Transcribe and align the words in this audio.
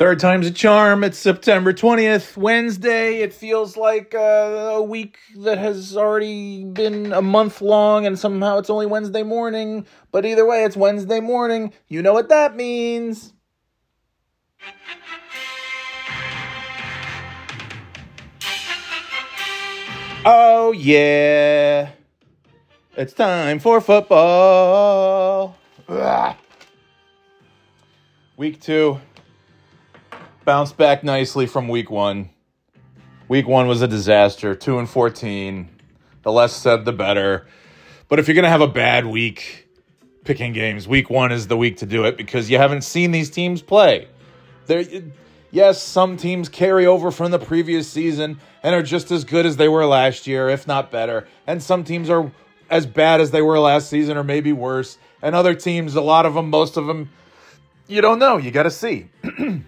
Third 0.00 0.18
time's 0.18 0.46
a 0.46 0.50
charm. 0.50 1.04
It's 1.04 1.18
September 1.18 1.74
20th, 1.74 2.34
Wednesday. 2.34 3.18
It 3.18 3.34
feels 3.34 3.76
like 3.76 4.14
uh, 4.14 4.76
a 4.76 4.82
week 4.82 5.18
that 5.40 5.58
has 5.58 5.94
already 5.94 6.64
been 6.64 7.12
a 7.12 7.20
month 7.20 7.60
long, 7.60 8.06
and 8.06 8.18
somehow 8.18 8.56
it's 8.56 8.70
only 8.70 8.86
Wednesday 8.86 9.22
morning. 9.22 9.86
But 10.10 10.24
either 10.24 10.46
way, 10.46 10.64
it's 10.64 10.74
Wednesday 10.74 11.20
morning. 11.20 11.74
You 11.88 12.00
know 12.00 12.14
what 12.14 12.30
that 12.30 12.56
means. 12.56 13.34
Oh, 20.24 20.72
yeah. 20.72 21.90
It's 22.96 23.12
time 23.12 23.58
for 23.58 23.82
football. 23.82 25.58
Ugh. 25.90 26.36
Week 28.38 28.62
two 28.62 28.98
bounced 30.44 30.76
back 30.76 31.04
nicely 31.04 31.46
from 31.46 31.68
week 31.68 31.90
one. 31.90 32.30
Week 33.28 33.46
one 33.46 33.68
was 33.68 33.82
a 33.82 33.88
disaster, 33.88 34.54
two 34.54 34.78
and 34.78 34.88
fourteen. 34.88 35.68
The 36.22 36.32
less 36.32 36.54
said, 36.54 36.84
the 36.84 36.92
better. 36.92 37.46
But 38.08 38.18
if 38.18 38.28
you're 38.28 38.34
gonna 38.34 38.48
have 38.48 38.60
a 38.60 38.68
bad 38.68 39.06
week 39.06 39.68
picking 40.24 40.52
games, 40.52 40.86
week 40.86 41.08
one 41.08 41.32
is 41.32 41.46
the 41.46 41.56
week 41.56 41.78
to 41.78 41.86
do 41.86 42.04
it 42.04 42.16
because 42.16 42.50
you 42.50 42.58
haven't 42.58 42.82
seen 42.82 43.10
these 43.10 43.30
teams 43.30 43.62
play. 43.62 44.08
There, 44.66 44.84
yes, 45.50 45.82
some 45.82 46.16
teams 46.16 46.48
carry 46.48 46.86
over 46.86 47.10
from 47.10 47.30
the 47.30 47.38
previous 47.38 47.88
season 47.88 48.38
and 48.62 48.74
are 48.74 48.82
just 48.82 49.10
as 49.10 49.24
good 49.24 49.46
as 49.46 49.56
they 49.56 49.68
were 49.68 49.86
last 49.86 50.26
year, 50.26 50.48
if 50.48 50.66
not 50.66 50.90
better. 50.90 51.26
And 51.46 51.62
some 51.62 51.84
teams 51.84 52.10
are 52.10 52.30
as 52.68 52.86
bad 52.86 53.20
as 53.20 53.30
they 53.30 53.42
were 53.42 53.58
last 53.58 53.88
season, 53.88 54.16
or 54.16 54.24
maybe 54.24 54.52
worse. 54.52 54.98
And 55.22 55.34
other 55.34 55.54
teams, 55.54 55.94
a 55.94 56.00
lot 56.00 56.26
of 56.26 56.34
them, 56.34 56.50
most 56.50 56.76
of 56.76 56.86
them, 56.86 57.10
you 57.88 58.00
don't 58.00 58.18
know. 58.18 58.36
You 58.36 58.50
got 58.50 58.62
to 58.64 58.70
see. 58.70 59.08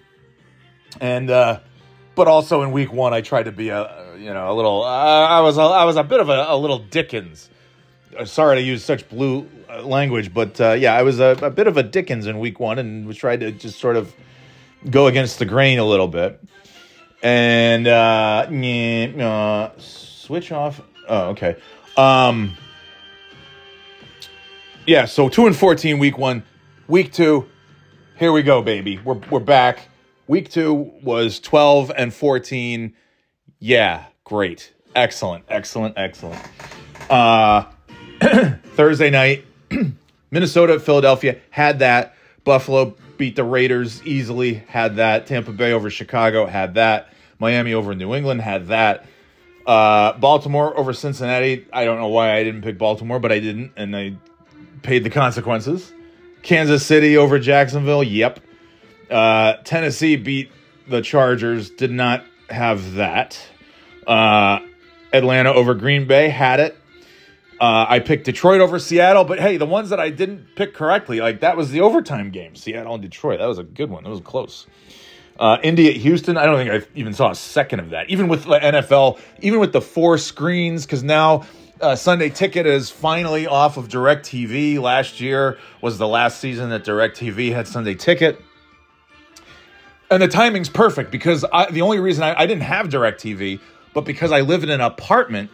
and 1.01 1.30
uh, 1.30 1.60
but 2.14 2.28
also 2.28 2.62
in 2.62 2.73
week 2.73 2.92
one, 2.92 3.15
I 3.15 3.21
tried 3.21 3.45
to 3.45 3.52
be 3.52 3.71
a 3.71 4.15
you 4.18 4.32
know 4.32 4.52
a 4.52 4.54
little. 4.54 4.82
Uh, 4.82 4.87
I 4.88 5.40
was 5.40 5.59
a, 5.59 5.62
I 5.62 5.84
was 5.84 5.96
a 5.96 6.04
bit 6.04 6.21
of 6.21 6.29
a, 6.29 6.46
a 6.49 6.57
little 6.57 6.79
Dickens. 6.79 7.49
Uh, 8.16 8.24
Sorry 8.24 8.57
to 8.57 8.62
use 8.62 8.84
such 8.84 9.09
blue 9.09 9.49
uh, 9.71 9.82
language, 9.82 10.34
but 10.34 10.60
uh, 10.60 10.73
yeah, 10.73 10.95
I 10.95 11.02
was 11.02 11.21
a, 11.21 11.37
a 11.43 11.51
bit 11.51 11.66
of 11.66 11.76
a 11.76 11.82
Dickens 11.82 12.26
in 12.26 12.38
week 12.38 12.60
one, 12.60 12.79
and 12.79 13.07
was 13.07 13.16
tried 13.16 13.40
to 13.40 13.52
just 13.52 13.79
sort 13.79 13.96
of 13.96 14.15
go 14.90 15.07
against 15.07 15.38
the 15.38 15.45
grain 15.45 15.79
a 15.79 15.84
little 15.84 16.09
bit. 16.09 16.40
And 17.23 17.87
uh, 17.87 18.46
nyeh, 18.49 19.18
uh, 19.18 19.79
switch 19.79 20.51
off. 20.52 20.80
Oh, 21.09 21.30
okay. 21.30 21.56
Um, 21.96 22.56
yeah, 24.87 25.04
so 25.04 25.29
two 25.29 25.46
and 25.46 25.56
fourteen, 25.56 25.99
week 25.99 26.18
one, 26.18 26.43
week 26.88 27.12
two. 27.12 27.49
Here 28.18 28.32
we 28.32 28.43
go, 28.43 28.60
baby. 28.62 28.99
We're 28.99 29.21
we're 29.30 29.40
back. 29.40 29.88
Week 30.26 30.48
two 30.51 30.92
was 31.02 31.40
twelve 31.40 31.90
and 31.96 32.12
fourteen. 32.12 32.95
Yeah, 33.59 34.04
great, 34.24 34.73
excellent, 34.95 35.45
excellent, 35.48 35.95
excellent. 35.96 36.40
Uh, 37.10 37.66
Thursday 38.74 39.10
night, 39.10 39.45
Minnesota 40.30 40.78
Philadelphia 40.80 41.38
had 41.50 41.80
that. 41.80 42.15
Buffalo 42.45 42.96
beat 43.18 43.37
the 43.37 43.45
Raiders 43.45 44.04
easily. 44.06 44.54
Had 44.54 44.96
that. 44.96 45.26
Tampa 45.26 45.52
Bay 45.52 45.73
over 45.73 45.90
Chicago 45.90 46.46
had 46.46 46.74
that. 46.74 47.12
Miami 47.38 47.74
over 47.74 47.95
New 47.95 48.15
England 48.15 48.40
had 48.40 48.68
that. 48.68 49.06
Uh, 49.66 50.12
Baltimore 50.18 50.76
over 50.76 50.93
Cincinnati. 50.93 51.66
I 51.73 51.84
don't 51.84 51.98
know 51.98 52.09
why 52.09 52.34
I 52.34 52.43
didn't 52.43 52.62
pick 52.62 52.78
Baltimore, 52.78 53.20
but 53.20 53.30
I 53.30 53.38
didn't, 53.38 53.73
and 53.76 53.96
I 53.96 54.16
paid 54.82 55.04
the 55.04 55.10
consequences. 55.10 55.93
Kansas 56.43 56.84
City 56.84 57.16
over 57.16 57.38
Jacksonville. 57.38 58.02
Yep. 58.02 58.40
Uh, 59.13 59.59
Tennessee 59.65 60.16
beat 60.16 60.51
the 60.88 61.02
Chargers. 61.02 61.71
Did 61.71 61.91
not 61.91 62.24
have 62.49 62.95
that. 62.95 63.38
Uh, 64.06 64.60
Atlanta 65.12 65.53
over 65.53 65.75
Green 65.75 66.06
Bay. 66.06 66.28
Had 66.28 66.60
it. 66.60 66.77
Uh, 67.61 67.87
I 67.89 68.00
picked 68.00 68.25
Detroit 68.25 68.61
over 68.61 68.81
Seattle, 68.81 69.25
but 69.25 69.39
hey, 69.39 69.56
the 69.56 69.67
ones 69.67 69.91
that 69.91 70.00
I 70.00 70.11
didn't 70.11 70.56
pick 70.56 70.75
correctly, 70.75 71.21
like 71.21 71.41
that 71.41 71.56
was 71.56 71.71
the 71.71 71.81
overtime 71.81 72.31
game, 72.31 72.56
Seattle 72.56 72.95
and 72.95 73.03
Detroit. 73.03 73.39
That 73.39 73.47
was 73.47 73.59
a 73.59 73.62
good 73.62 73.89
one. 73.89 74.03
That 74.03 74.11
was 74.11 74.21
close. 74.21 74.67
Uh, 75.39 75.59
Indy 75.62 75.89
at 75.89 75.97
Houston. 75.97 76.37
I 76.37 76.44
don't 76.47 76.56
think 76.56 76.84
I 76.84 76.89
even 76.97 77.15
saw 77.15 77.31
a 77.31 77.37
second 77.37 77.79
of 77.79 77.91
that. 77.91 78.11
Even 78.11 78.27
with 78.27 78.44
the 78.44 78.59
NFL, 78.59 79.21
even 79.43 79.61
with 79.61 79.73
the 79.73 79.81
four 79.81 80.19
screens, 80.19 80.84
because 80.84 81.05
now 81.05 81.44
uh, 81.81 81.94
Sunday 81.94 82.31
Ticket 82.31 82.67
is 82.67 82.91
finally 82.91 83.47
off 83.47 83.77
of 83.77 83.89
DirecTV. 83.89 84.81
Last 84.81 85.21
year 85.21 85.59
was 85.81 85.99
the 85.99 86.09
last 86.09 86.41
season 86.41 86.71
that 86.71 86.84
DirecTV 86.84 87.53
had 87.53 87.69
Sunday 87.69 87.94
Ticket. 87.94 88.43
And 90.12 90.23
the 90.23 90.28
timing's 90.28 90.69
perfect 90.69 91.11
because 91.11 91.43
I, 91.55 91.71
the 91.71 91.81
only 91.81 91.99
reason 91.99 92.23
I, 92.23 92.41
I 92.41 92.47
didn't 92.47 92.65
have 92.65 92.91
DirecTV, 92.91 93.61
but 93.95 94.03
because 94.03 94.31
I 94.31 94.43
live 94.43 94.62
in 94.62 94.69
an 94.69 94.83
apartment, 94.83 95.50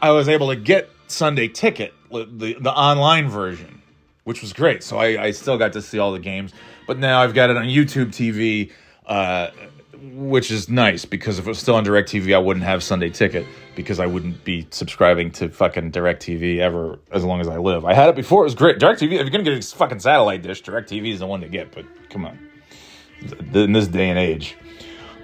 I 0.00 0.12
was 0.12 0.26
able 0.26 0.48
to 0.48 0.56
get 0.56 0.88
Sunday 1.06 1.48
Ticket, 1.48 1.92
the, 2.10 2.56
the 2.58 2.72
online 2.72 3.28
version, 3.28 3.82
which 4.24 4.40
was 4.40 4.54
great. 4.54 4.82
So 4.82 4.96
I, 4.96 5.24
I 5.24 5.30
still 5.32 5.58
got 5.58 5.74
to 5.74 5.82
see 5.82 5.98
all 5.98 6.12
the 6.12 6.18
games. 6.18 6.54
But 6.86 6.98
now 6.98 7.20
I've 7.20 7.34
got 7.34 7.50
it 7.50 7.58
on 7.58 7.66
YouTube 7.66 8.06
TV, 8.06 8.72
uh, 9.04 9.50
which 10.00 10.50
is 10.50 10.70
nice 10.70 11.04
because 11.04 11.38
if 11.38 11.44
it 11.44 11.48
was 11.50 11.58
still 11.58 11.74
on 11.74 11.84
DirecTV, 11.84 12.34
I 12.34 12.38
wouldn't 12.38 12.64
have 12.64 12.82
Sunday 12.82 13.10
Ticket 13.10 13.44
because 13.76 14.00
I 14.00 14.06
wouldn't 14.06 14.44
be 14.44 14.66
subscribing 14.70 15.30
to 15.32 15.50
fucking 15.50 15.92
DirecTV 15.92 16.56
ever 16.60 16.98
as 17.12 17.22
long 17.22 17.42
as 17.42 17.48
I 17.48 17.58
live. 17.58 17.84
I 17.84 17.92
had 17.92 18.08
it 18.08 18.16
before; 18.16 18.44
it 18.44 18.44
was 18.44 18.54
great. 18.54 18.78
DirecTV, 18.78 19.02
if 19.02 19.10
you're 19.10 19.28
gonna 19.28 19.44
get 19.44 19.62
a 19.62 19.76
fucking 19.76 20.00
satellite 20.00 20.40
dish, 20.40 20.62
DirecTV 20.62 21.12
is 21.12 21.18
the 21.18 21.26
one 21.26 21.42
to 21.42 21.48
get. 21.48 21.70
But 21.70 21.84
come 22.08 22.24
on, 22.24 22.49
in 23.54 23.72
this 23.72 23.86
day 23.88 24.10
and 24.10 24.18
age. 24.18 24.56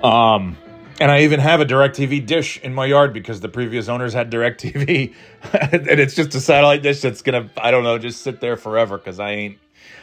Um, 0.03 0.57
and 0.99 1.11
I 1.11 1.23
even 1.23 1.41
have 1.41 1.61
a 1.61 1.67
DirecTV 1.67 2.27
dish 2.27 2.59
in 2.61 2.73
my 2.75 2.87
yard 2.87 3.13
because 3.13 3.41
the 3.41 3.49
previous 3.49 3.89
owners 3.89 4.13
had 4.13 4.31
DirecTV, 4.31 5.15
and 5.53 6.01
it's 6.01 6.15
just 6.15 6.35
a 6.35 6.41
satellite 6.41 6.83
dish 6.83 7.01
that's 7.01 7.23
gonna 7.23 7.51
I 7.57 7.71
don't 7.71 7.85
know 7.85 7.99
just 7.99 8.23
sit 8.23 8.41
there 8.41 8.57
forever 8.57 8.97
because 8.97 9.21
I 9.21 9.31
ain't 9.31 9.59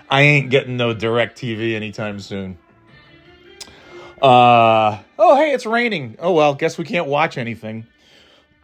I 0.09 0.21
ain't 0.21 0.49
getting 0.49 0.77
no 0.77 0.93
DirecTV 0.93 1.73
anytime 1.73 2.19
soon. 2.19 2.57
Uh 4.21 4.99
oh 5.17 5.35
hey 5.35 5.51
it's 5.51 5.65
raining 5.65 6.15
oh 6.19 6.31
well 6.31 6.55
guess 6.55 6.77
we 6.77 6.85
can't 6.85 7.07
watch 7.07 7.37
anything. 7.37 7.87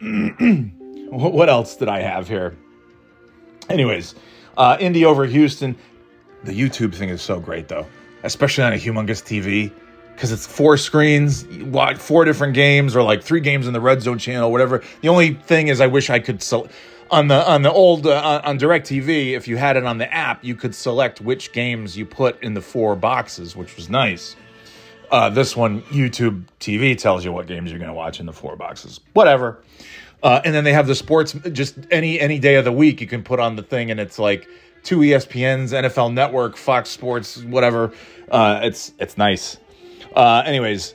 what 0.00 1.48
else 1.48 1.76
did 1.76 1.88
I 1.88 2.00
have 2.00 2.28
here? 2.28 2.56
Anyways, 3.68 4.14
uh, 4.56 4.76
Indy 4.80 5.04
over 5.04 5.26
Houston. 5.26 5.76
The 6.44 6.52
YouTube 6.52 6.94
thing 6.94 7.10
is 7.10 7.20
so 7.20 7.38
great 7.38 7.68
though, 7.68 7.86
especially 8.22 8.64
on 8.64 8.72
a 8.72 8.76
humongous 8.76 9.22
TV 9.22 9.72
because 10.14 10.32
it's 10.32 10.46
four 10.46 10.76
screens, 10.76 11.46
watch 11.46 11.96
four 11.96 12.26
different 12.26 12.52
games, 12.52 12.94
or 12.94 13.02
like 13.02 13.22
three 13.22 13.40
games 13.40 13.66
in 13.66 13.72
the 13.72 13.80
Red 13.80 14.02
Zone 14.02 14.18
channel, 14.18 14.52
whatever. 14.52 14.82
The 15.00 15.08
only 15.08 15.32
thing 15.32 15.68
is, 15.68 15.80
I 15.80 15.86
wish 15.86 16.10
I 16.10 16.18
could 16.18 16.42
select 16.42 16.74
on 17.10 17.28
the 17.28 17.50
on 17.50 17.62
the 17.62 17.72
old 17.72 18.06
uh, 18.06 18.42
on 18.44 18.58
Directv. 18.58 19.32
If 19.32 19.48
you 19.48 19.56
had 19.56 19.76
it 19.76 19.84
on 19.84 19.98
the 19.98 20.12
app, 20.12 20.44
you 20.44 20.54
could 20.54 20.74
select 20.74 21.20
which 21.20 21.52
games 21.52 21.96
you 21.96 22.04
put 22.04 22.42
in 22.42 22.54
the 22.54 22.60
four 22.60 22.96
boxes, 22.96 23.56
which 23.56 23.76
was 23.76 23.88
nice. 23.88 24.36
Uh, 25.10 25.28
this 25.28 25.56
one, 25.56 25.82
YouTube 25.84 26.44
TV 26.60 26.96
tells 26.96 27.24
you 27.24 27.32
what 27.32 27.46
games 27.46 27.70
you're 27.70 27.80
going 27.80 27.88
to 27.88 27.94
watch 27.94 28.20
in 28.20 28.26
the 28.26 28.32
four 28.32 28.54
boxes. 28.56 29.00
Whatever. 29.12 29.62
Uh, 30.22 30.40
and 30.44 30.54
then 30.54 30.64
they 30.64 30.72
have 30.72 30.86
the 30.86 30.94
sports. 30.94 31.32
Just 31.50 31.76
any 31.90 32.20
any 32.20 32.38
day 32.38 32.56
of 32.56 32.64
the 32.64 32.72
week, 32.72 33.00
you 33.00 33.06
can 33.06 33.22
put 33.22 33.40
on 33.40 33.56
the 33.56 33.62
thing, 33.62 33.90
and 33.90 33.98
it's 33.98 34.18
like 34.18 34.46
two 34.82 34.98
ESPNs, 34.98 35.72
NFL 35.72 36.12
Network, 36.12 36.56
Fox 36.56 36.90
Sports, 36.90 37.42
whatever. 37.42 37.92
Uh, 38.30 38.60
it's 38.62 38.92
it's 38.98 39.18
nice. 39.18 39.58
Uh, 40.14 40.42
anyways, 40.44 40.94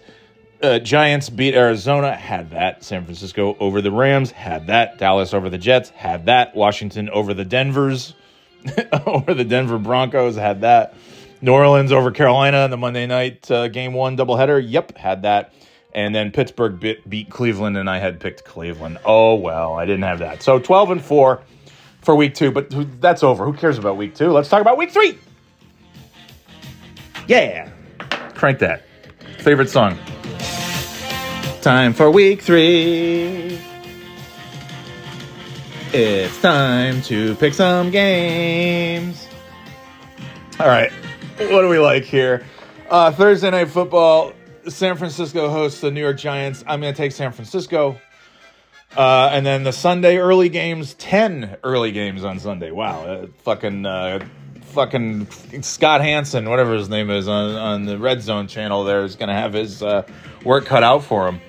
uh, 0.62 0.80
Giants 0.80 1.30
beat 1.30 1.54
Arizona, 1.54 2.16
had 2.16 2.52
that. 2.52 2.84
San 2.84 3.04
Francisco 3.04 3.56
over 3.60 3.82
the 3.82 3.92
Rams, 3.92 4.32
had 4.32 4.68
that. 4.68 4.98
Dallas 4.98 5.34
over 5.34 5.50
the 5.50 5.58
Jets, 5.58 5.90
had 5.90 6.26
that. 6.26 6.56
Washington 6.56 7.10
over 7.10 7.34
the 7.34 7.46
Denvers, 7.46 8.14
over 9.06 9.34
the 9.34 9.44
Denver 9.44 9.78
Broncos, 9.78 10.36
had 10.36 10.62
that. 10.62 10.96
New 11.42 11.54
Orleans 11.54 11.92
over 11.92 12.12
Carolina 12.12 12.66
in 12.66 12.72
the 12.72 12.78
Monday 12.78 13.06
night 13.06 13.50
uh, 13.52 13.68
game 13.68 13.94
one 13.94 14.18
doubleheader, 14.18 14.64
yep, 14.66 14.98
had 14.98 15.24
that. 15.24 15.54
And 15.94 16.14
then 16.14 16.32
Pittsburgh 16.32 16.80
beat, 16.80 17.08
beat 17.10 17.30
Cleveland, 17.30 17.78
and 17.78 17.90
I 17.90 18.00
had 18.00 18.20
picked 18.20 18.44
Cleveland. 18.44 18.98
Oh 19.06 19.36
well, 19.36 19.76
I 19.76 19.86
didn't 19.86 20.04
have 20.04 20.20
that. 20.20 20.42
So 20.44 20.60
twelve 20.60 20.92
and 20.92 21.02
four 21.02 21.42
for 22.06 22.16
week 22.16 22.36
two, 22.36 22.52
but 22.52 22.72
that's 23.02 23.24
over. 23.24 23.44
Who 23.44 23.54
cares 23.54 23.78
about 23.78 23.98
week 23.98 24.16
two? 24.16 24.32
Let's 24.32 24.48
talk 24.48 24.62
about 24.62 24.78
week 24.78 24.92
three. 24.92 25.18
Yeah, 27.28 27.70
crank 28.36 28.60
that. 28.60 28.84
Favorite 29.40 29.70
song. 29.70 29.98
Time 31.62 31.94
for 31.94 32.12
week 32.12 32.44
three. 32.44 33.60
It's 35.92 36.40
time 36.42 37.02
to 37.04 37.36
pick 37.36 37.54
some 37.54 37.90
games. 37.90 39.28
All 40.60 40.68
right, 40.68 40.92
what 41.38 41.62
do 41.62 41.70
we 41.70 41.80
like 41.80 42.04
here? 42.04 42.46
Uh, 42.90 43.12
Thursday 43.12 43.50
night 43.50 43.70
football. 43.70 44.34
San 44.68 44.96
Francisco 44.98 45.50
hosts 45.50 45.82
the 45.82 45.92
New 45.92 46.02
York 46.02 46.18
Giants. 46.18 46.64
I'm 46.68 46.82
going 46.82 46.94
to 46.94 46.98
take 46.98 47.12
San 47.12 47.32
Francisco. 47.32 48.00
Uh, 48.96 49.30
and 49.32 49.46
then 49.46 49.64
the 49.64 49.74
Sunday 49.74 50.18
early 50.18 50.50
games, 50.50 50.94
10 50.96 51.58
early 51.64 51.92
games 51.92 52.24
on 52.24 52.40
Sunday. 52.40 52.72
Wow. 52.72 53.04
Uh, 53.06 53.28
fucking 53.44 53.86
uh, 53.86 54.26
fucking 54.76 55.28
Scott 55.62 56.02
Hanson, 56.02 56.50
whatever 56.50 56.74
his 56.74 56.90
name 56.90 57.10
is, 57.10 57.28
on, 57.28 57.56
on 57.56 57.86
the 57.86 57.98
Red 57.98 58.22
Zone 58.22 58.48
channel 58.48 58.84
there 58.84 59.04
is 59.04 59.16
going 59.16 59.30
to 59.30 59.34
have 59.34 59.54
his 59.54 59.82
uh, 59.82 60.06
work 60.44 60.66
cut 60.66 60.84
out 60.84 61.04
for 61.04 61.28
him. 61.28 61.40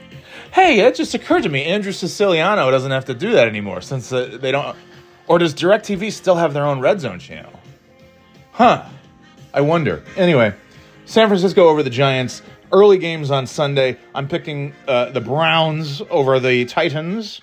Hey, 0.53 0.81
it 0.81 0.95
just 0.95 1.15
occurred 1.15 1.43
to 1.43 1.49
me, 1.49 1.65
Andrew 1.65 1.93
Siciliano 1.93 2.71
doesn't 2.71 2.91
have 2.91 3.05
to 3.07 3.15
do 3.15 3.33
that 3.33 3.47
anymore 3.47 3.81
since 3.81 4.13
uh, 4.13 4.39
they 4.41 4.53
don't. 4.53 4.77
Or 5.29 5.39
does 5.39 5.55
DirecTV 5.55 6.13
still 6.13 6.37
have 6.37 6.55
their 6.55 6.65
own 6.65 6.81
Red 6.81 7.01
Zone 7.01 7.19
channel? 7.19 7.53
Huh. 8.53 8.87
I 9.53 9.61
wonder. 9.61 10.05
Anyway, 10.17 10.55
San 11.05 11.29
Francisco 11.29 11.69
over 11.69 11.83
the 11.83 11.91
Giants. 11.91 12.43
Early 12.73 12.99
games 12.99 13.31
on 13.31 13.47
Sunday. 13.47 13.97
I'm 14.15 14.27
picking 14.27 14.75
uh, 14.89 15.11
the 15.11 15.21
Browns 15.21 16.03
over 16.11 16.41
the 16.41 16.65
Titans. 16.65 17.41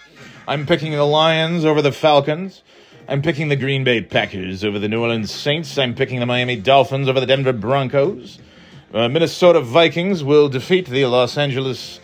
I'm 0.47 0.65
picking 0.65 0.91
the 0.91 1.05
Lions 1.05 1.63
over 1.63 1.81
the 1.81 1.93
Falcons. 1.93 2.61
I'm 3.07 3.21
picking 3.21 3.47
the 3.47 3.55
Green 3.55 3.85
Bay 3.85 4.01
Packers 4.01 4.65
over 4.65 4.79
the 4.79 4.89
New 4.89 5.01
Orleans 5.01 5.31
Saints. 5.31 5.77
I'm 5.77 5.95
picking 5.95 6.19
the 6.19 6.25
Miami 6.25 6.57
Dolphins 6.57 7.07
over 7.07 7.21
the 7.21 7.25
Denver 7.25 7.53
Broncos. 7.53 8.39
Uh, 8.93 9.07
Minnesota 9.07 9.61
Vikings 9.61 10.25
will 10.25 10.49
defeat 10.49 10.87
the 10.87 11.05
Los 11.05 11.37
Angeles 11.37 12.01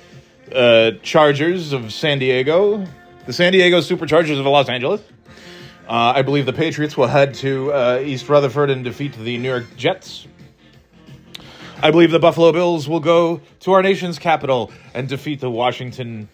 uh, 0.53 0.91
Chargers 1.03 1.73
of 1.73 1.91
San 1.91 2.19
Diego. 2.19 2.85
The 3.25 3.33
San 3.33 3.51
Diego 3.51 3.79
Superchargers 3.79 4.39
of 4.39 4.45
Los 4.45 4.69
Angeles. 4.69 5.01
Uh, 5.87 6.13
I 6.15 6.21
believe 6.21 6.45
the 6.45 6.53
Patriots 6.53 6.95
will 6.95 7.07
head 7.07 7.33
to 7.35 7.73
uh, 7.73 8.01
East 8.03 8.29
Rutherford 8.29 8.69
and 8.69 8.83
defeat 8.83 9.13
the 9.13 9.37
New 9.37 9.49
York 9.49 9.65
Jets. 9.75 10.25
I 11.81 11.91
believe 11.91 12.11
the 12.11 12.19
Buffalo 12.19 12.51
Bills 12.51 12.89
will 12.89 12.99
go 12.99 13.39
to 13.61 13.71
our 13.71 13.81
nation's 13.81 14.19
capital 14.19 14.69
and 14.93 15.07
defeat 15.07 15.39
the 15.39 15.49
Washington 15.49 16.27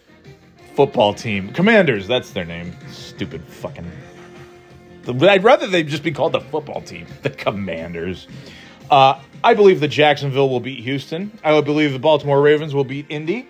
football 0.74 1.14
team. 1.14 1.52
Commanders, 1.52 2.08
that's 2.08 2.30
their 2.30 2.44
name. 2.44 2.76
Stupid 2.90 3.44
fucking. 3.44 3.88
I'd 5.06 5.44
rather 5.44 5.68
they 5.68 5.84
just 5.84 6.02
be 6.02 6.10
called 6.10 6.32
the 6.32 6.40
football 6.40 6.80
team, 6.80 7.06
the 7.22 7.30
Commanders. 7.30 8.26
Uh, 8.90 9.20
I 9.44 9.54
believe 9.54 9.78
the 9.78 9.86
Jacksonville 9.86 10.48
will 10.48 10.58
beat 10.58 10.80
Houston. 10.80 11.30
I 11.44 11.60
believe 11.60 11.92
the 11.92 12.00
Baltimore 12.00 12.40
Ravens 12.40 12.74
will 12.74 12.84
beat 12.84 13.06
Indy 13.08 13.48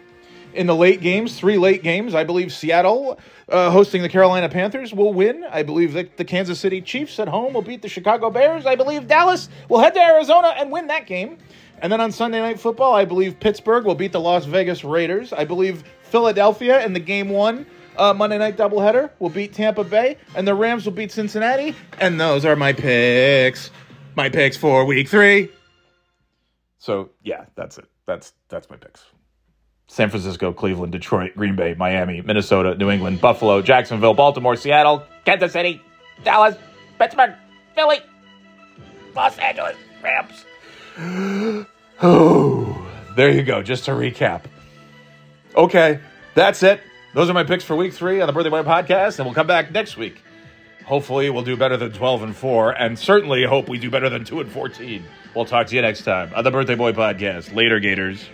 in 0.53 0.67
the 0.67 0.75
late 0.75 1.01
games, 1.01 1.39
three 1.39 1.57
late 1.57 1.83
games. 1.83 2.15
I 2.15 2.25
believe 2.25 2.53
Seattle, 2.53 3.19
uh, 3.49 3.71
hosting 3.71 4.03
the 4.03 4.09
Carolina 4.09 4.49
Panthers, 4.51 4.93
will 4.93 5.15
win. 5.15 5.45
I 5.51 5.63
believe 5.63 5.95
that 5.95 6.19
the 6.19 6.25
Kansas 6.25 6.61
City 6.61 6.83
Chiefs 6.83 7.19
at 7.19 7.29
home 7.29 7.55
will 7.55 7.63
beat 7.63 7.81
the 7.81 7.89
Chicago 7.89 8.31
Bears. 8.31 8.67
I 8.67 8.77
believe 8.77 9.07
Dallas 9.07 9.49
will 9.69 9.79
head 9.79 9.95
to 9.95 10.01
Arizona 10.01 10.49
and 10.57 10.71
win 10.71 10.89
that 10.89 11.07
game. 11.07 11.39
And 11.83 11.93
then 11.93 12.01
on 12.01 12.11
Sunday 12.13 12.41
Night 12.41 12.59
Football, 12.59 12.95
I 12.95 13.05
believe 13.05 13.39
Pittsburgh 13.39 13.85
will 13.85 13.95
beat 13.95 14.13
the 14.13 14.21
Las 14.21 14.45
Vegas 14.45 14.83
Raiders. 14.85 15.33
I 15.33 15.45
believe 15.45 15.85
Philadelphia 16.03 16.85
in 16.85 16.93
the 16.93 17.01
game 17.01 17.29
one 17.29 17.67
uh, 17.99 18.15
Monday 18.15 18.39
Night 18.39 18.57
doubleheader 18.57 19.11
will 19.19 19.31
beat 19.31 19.53
Tampa 19.53 19.85
Bay, 19.85 20.19
and 20.35 20.47
the 20.47 20.55
Rams 20.55 20.85
will 20.85 20.93
beat 20.93 21.13
Cincinnati. 21.13 21.75
And 21.99 22.21
those 22.21 22.45
are 22.45 22.57
my 22.57 22.73
picks. 22.73 23.71
My 24.15 24.29
picks 24.29 24.57
for 24.57 24.85
week 24.85 25.09
three. 25.09 25.51
So 26.79 27.11
yeah, 27.23 27.47
that's 27.55 27.79
it. 27.79 27.87
That's 28.07 28.33
that's 28.49 28.71
my 28.71 28.77
picks. 28.77 29.05
San 29.89 30.11
Francisco, 30.11 30.53
Cleveland, 30.53 30.93
Detroit, 30.93 31.33
Green 31.37 31.55
Bay, 31.55 31.75
Miami, 31.75 32.21
Minnesota, 32.21 32.75
New 32.75 32.91
England, 32.91 33.21
Buffalo, 33.21 33.63
Jacksonville, 33.63 34.15
Baltimore, 34.15 34.57
Seattle, 34.57 35.05
Kansas 35.25 35.53
City, 35.53 35.81
Dallas, 36.25 36.57
Pittsburgh, 36.99 37.35
Philly, 37.75 37.99
Los 39.15 39.39
Angeles, 39.39 39.77
Rams. 40.03 40.45
oh, 42.03 42.91
there 43.17 43.31
you 43.31 43.43
go. 43.43 43.63
Just 43.63 43.85
to 43.87 43.91
recap. 43.93 44.43
Okay, 45.55 46.01
that's 46.35 46.63
it. 46.63 46.81
Those 47.15 47.31
are 47.31 47.35
my 47.35 47.45
picks 47.45 47.65
for 47.65 47.77
week 47.77 47.93
three 47.93 48.21
on 48.21 48.27
the 48.27 48.33
Birthday 48.33 48.51
Boy 48.51 48.63
podcast, 48.63 49.19
and 49.19 49.27
we'll 49.27 49.35
come 49.35 49.47
back 49.47 49.73
next 49.73 49.97
week. 49.97 50.23
Hopefully, 50.85 51.31
we'll 51.31 51.43
do 51.43 51.57
better 51.57 51.77
than 51.77 51.93
12 51.93 52.23
and 52.23 52.37
4, 52.37 52.71
and 52.73 52.99
certainly 52.99 53.45
hope 53.45 53.69
we 53.69 53.79
do 53.79 53.91
better 53.91 54.09
than 54.09 54.25
2 54.25 54.41
and 54.41 54.51
14. 54.51 55.05
We'll 55.35 55.45
talk 55.45 55.67
to 55.67 55.75
you 55.75 55.83
next 55.83 56.03
time 56.03 56.33
on 56.35 56.45
the 56.45 56.51
Birthday 56.51 56.77
Boy 56.77 56.93
podcast. 56.93 57.55
Later, 57.55 57.81
Gators. 57.81 58.25